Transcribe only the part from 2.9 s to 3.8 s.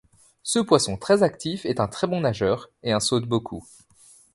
un saute beaucoup.